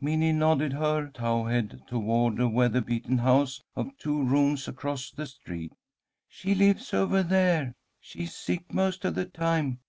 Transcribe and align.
Minnie 0.00 0.30
nodded 0.30 0.72
her 0.74 1.08
towhead 1.08 1.82
toward 1.88 2.38
a 2.38 2.46
weather 2.46 2.80
beaten 2.80 3.18
house 3.18 3.64
of 3.74 3.90
two 3.98 4.22
rooms 4.22 4.68
across 4.68 5.10
the 5.10 5.26
street. 5.26 5.72
"She 6.28 6.54
lives 6.54 6.94
over 6.94 7.24
there. 7.24 7.74
She's 8.00 8.32
sick 8.32 8.72
most 8.72 9.04
of 9.04 9.16
the 9.16 9.26
time. 9.26 9.80